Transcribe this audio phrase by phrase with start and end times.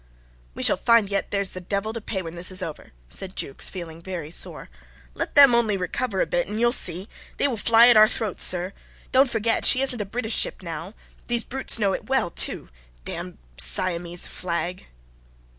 [0.55, 3.69] "We shall find yet there's the devil to pay when this is over," said Jukes,
[3.69, 4.67] feeling very sore.
[5.13, 7.07] "Let them only recover a bit, and you'll see.
[7.37, 8.73] They will fly at our throats, sir.
[9.11, 10.95] Don't forget, sir, she isn't a British ship now.
[11.27, 12.69] These brutes know it well, too.
[13.05, 14.87] The damned Siamese flag."